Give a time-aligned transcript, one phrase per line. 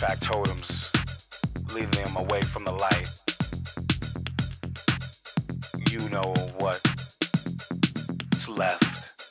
[0.00, 0.90] factotums totems,
[1.74, 3.06] leading them away from the light.
[5.90, 6.88] You know what's
[8.48, 9.28] left.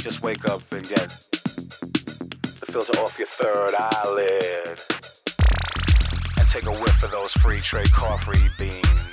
[0.00, 4.82] Just wake up and get the filter off your third eyelid.
[6.36, 9.07] And take a whiff of those free trade coffee beans.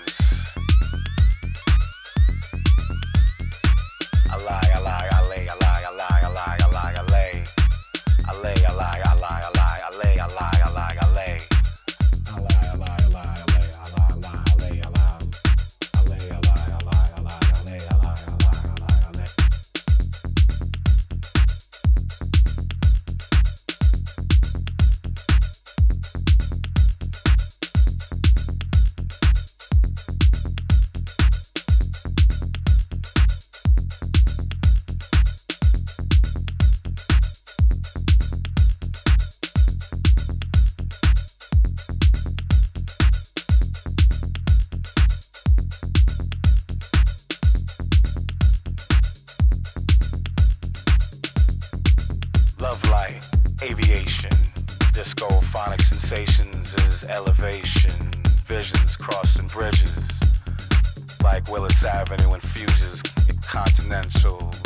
[63.95, 64.61] essentials,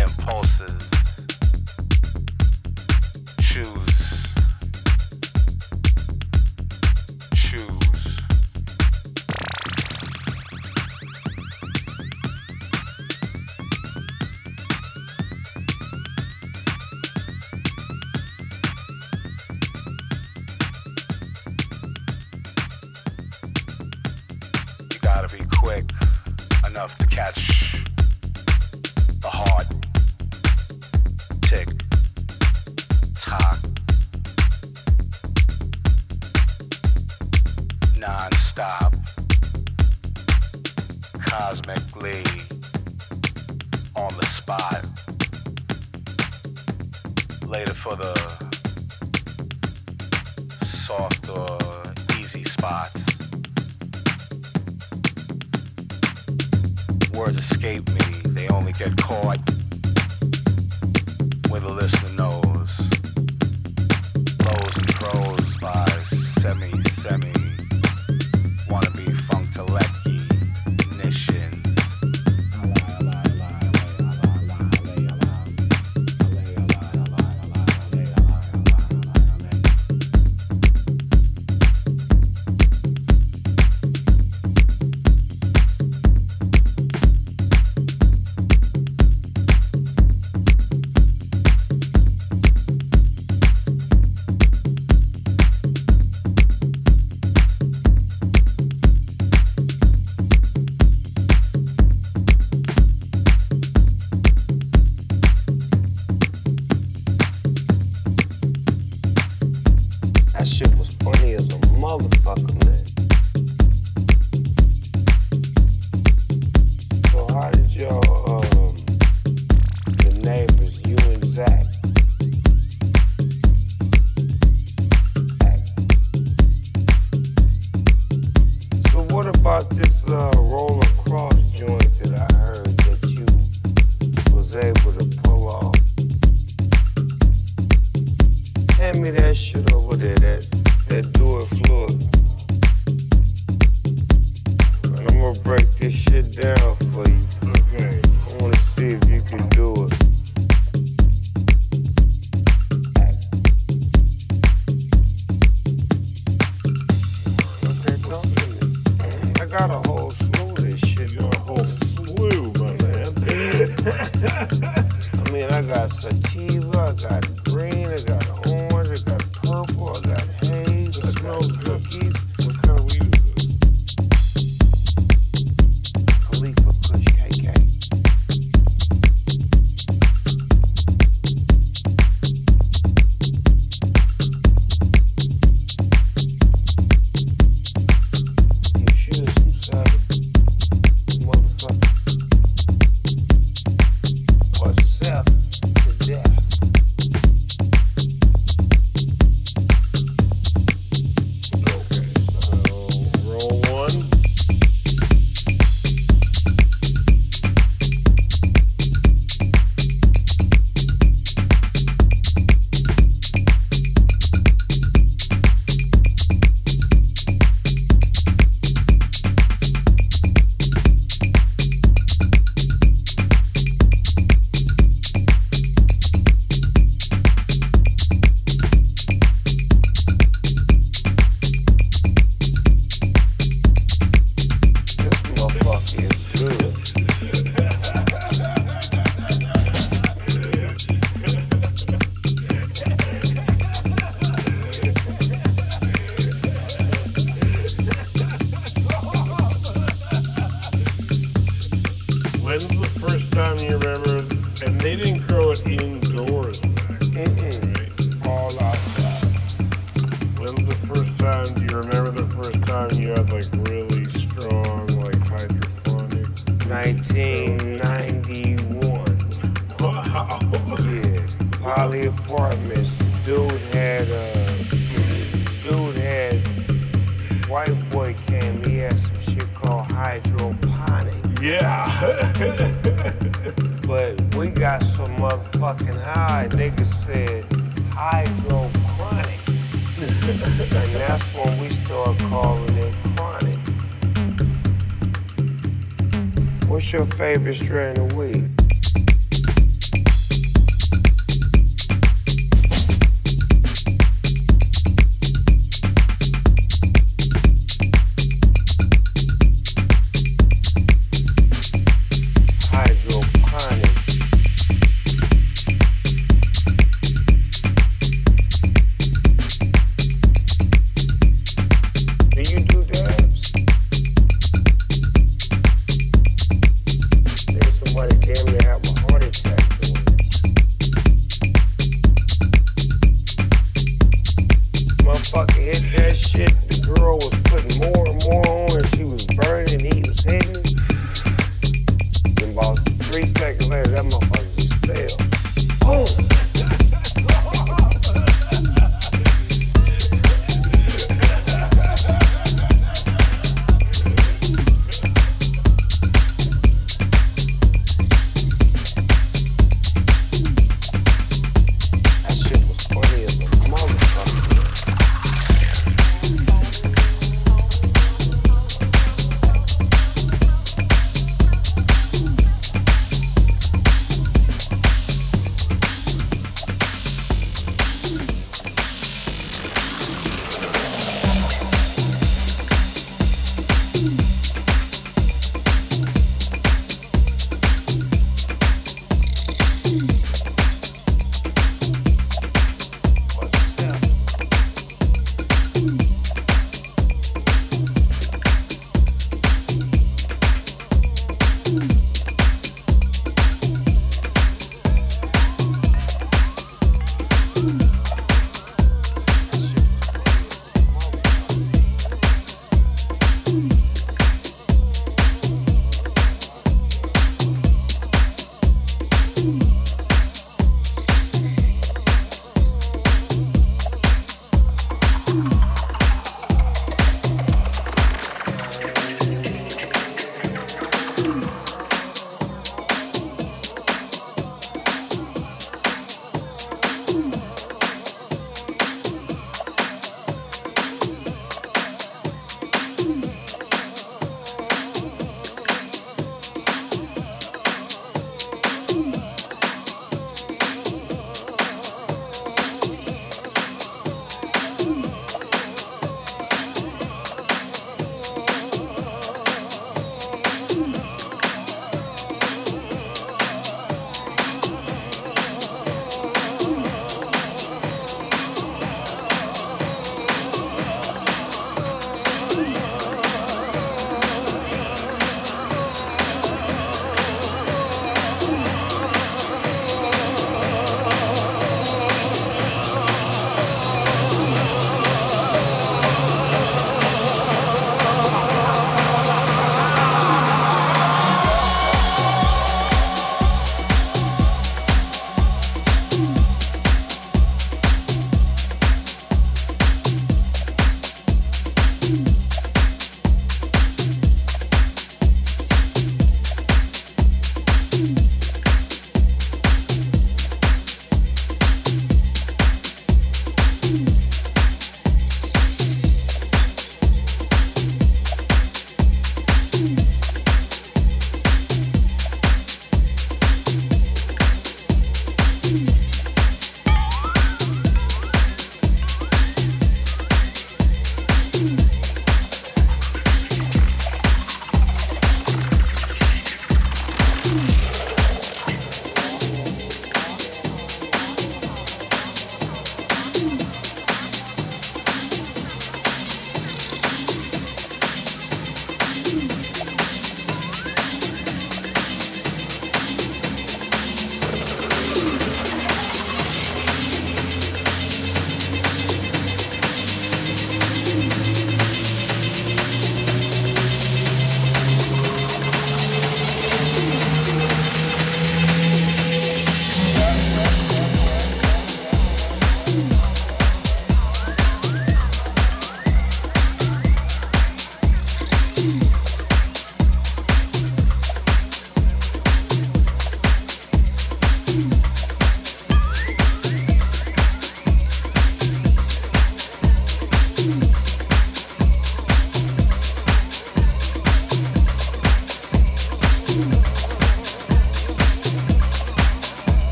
[0.00, 0.90] impulses,
[3.40, 3.95] choose.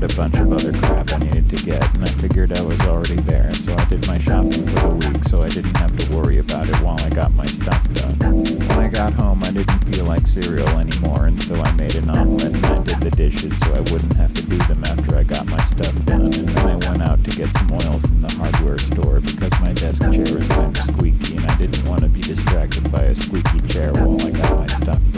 [0.00, 2.80] ordered a bunch of other crap I needed to get, and I figured I was
[2.82, 6.16] already there, so I did my shopping for the week so I didn't have to
[6.16, 8.16] worry about it while I got my stuff done.
[8.18, 12.10] When I got home, I didn't feel like cereal anymore, and so I made an
[12.10, 15.24] omelet and I did the dishes so I wouldn't have to do them after I
[15.24, 18.32] got my stuff done, and then I went out to get some oil from the
[18.38, 22.08] hardware store because my desk chair was kind of squeaky and I didn't want to
[22.08, 25.17] be distracted by a squeaky chair while I got my stuff done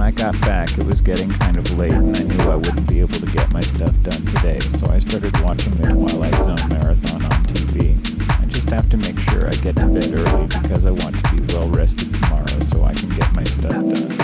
[0.00, 2.88] when I got back, it was getting kind of late, and I knew I wouldn't
[2.88, 6.68] be able to get my stuff done today, so I started watching the Twilight Zone
[6.70, 8.00] marathon on TV.
[8.40, 11.36] I just have to make sure I get to bed early because I want to
[11.36, 14.19] be well rested tomorrow so I can get my stuff done.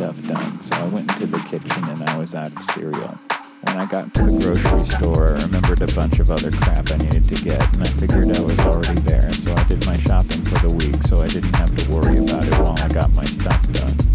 [0.00, 3.18] stuff done, so I went into the kitchen and I was out of cereal.
[3.64, 6.96] When I got to the grocery store, I remembered a bunch of other crap I
[6.96, 10.42] needed to get, and I figured I was already there, so I did my shopping
[10.46, 13.26] for the week so I didn't have to worry about it while I got my
[13.26, 14.09] stuff done.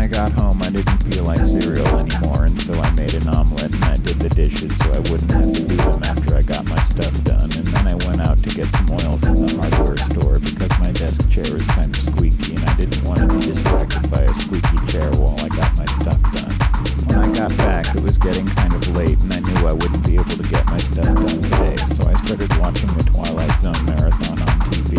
[0.00, 3.68] I got home, I didn't feel like cereal anymore, and so I made an omelet
[3.68, 6.64] and I did the dishes so I wouldn't have to do them after I got
[6.64, 7.52] my stuff done.
[7.52, 10.90] And then I went out to get some oil from the hardware store because my
[10.92, 14.32] desk chair is kind of squeaky and I didn't want to be distracted by a
[14.40, 16.56] squeaky chair while I got my stuff done.
[17.04, 20.04] When I got back, it was getting kind of late and I knew I wouldn't
[20.08, 23.84] be able to get my stuff done today, so I started watching the Twilight Zone
[23.84, 24.96] marathon on TV.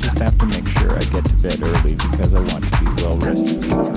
[0.00, 2.88] Just have to make sure I get to bed early because I want to be
[3.04, 3.91] well rested.